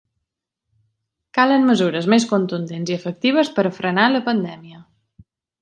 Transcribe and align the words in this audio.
Calen 1.39 1.67
mesures 1.67 2.09
més 2.15 2.27
contundents 2.33 2.93
i 2.95 2.97
efectives 2.97 3.55
per 3.59 3.69
a 3.73 3.77
frenar 3.79 4.11
la 4.15 4.27
pandèmia! 4.31 4.85